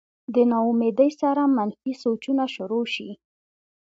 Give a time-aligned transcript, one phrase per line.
[0.33, 3.09] د نا امېدۍ سره منفي سوچونه شورو شي